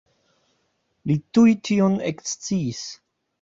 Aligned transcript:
Li 1.11 1.17
tuj 1.39 1.53
tion 1.69 1.99
eksciis. 2.13 2.81